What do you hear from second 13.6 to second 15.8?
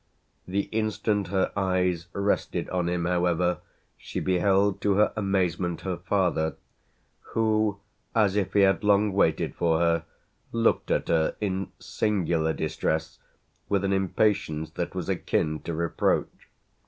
with an impatience that was akin to